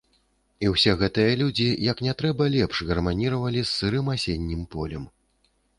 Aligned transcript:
І 0.63 0.69
ўсе 0.73 0.95
гэтыя 1.01 1.35
людзі 1.43 1.67
як 1.91 2.01
не 2.07 2.13
трэба 2.23 2.49
лепш 2.57 2.81
гарманіравалі 2.91 3.61
з 3.67 3.71
сырым 3.77 4.13
асеннім 4.17 4.69
полем. 4.75 5.03